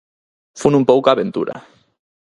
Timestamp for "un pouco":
0.79-1.07